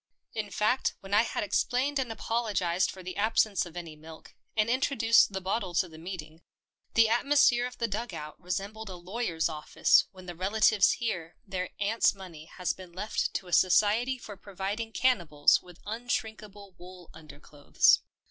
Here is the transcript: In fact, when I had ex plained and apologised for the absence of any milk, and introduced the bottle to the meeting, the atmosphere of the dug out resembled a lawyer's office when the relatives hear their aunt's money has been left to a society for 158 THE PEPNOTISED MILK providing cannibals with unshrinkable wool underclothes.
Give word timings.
In 0.33 0.49
fact, 0.49 0.95
when 1.01 1.13
I 1.13 1.21
had 1.21 1.43
ex 1.43 1.63
plained 1.63 1.99
and 1.99 2.11
apologised 2.11 2.89
for 2.89 3.03
the 3.03 3.17
absence 3.17 3.67
of 3.67 3.77
any 3.77 3.95
milk, 3.95 4.33
and 4.57 4.67
introduced 4.67 5.31
the 5.31 5.41
bottle 5.41 5.75
to 5.75 5.87
the 5.87 5.99
meeting, 5.99 6.41
the 6.95 7.07
atmosphere 7.07 7.67
of 7.67 7.77
the 7.77 7.87
dug 7.87 8.11
out 8.11 8.41
resembled 8.41 8.89
a 8.89 8.95
lawyer's 8.95 9.47
office 9.47 10.05
when 10.11 10.25
the 10.25 10.33
relatives 10.33 10.93
hear 10.93 11.35
their 11.45 11.69
aunt's 11.79 12.15
money 12.15 12.45
has 12.45 12.73
been 12.73 12.91
left 12.93 13.35
to 13.35 13.47
a 13.47 13.53
society 13.53 14.17
for 14.17 14.33
158 14.33 14.85
THE 14.91 14.99
PEPNOTISED 14.99 15.19
MILK 15.61 15.61
providing 15.61 15.61
cannibals 15.61 15.61
with 15.61 15.79
unshrinkable 15.85 16.73
wool 16.79 17.11
underclothes. 17.13 18.01